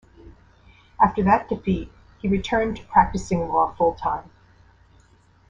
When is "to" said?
2.77-2.83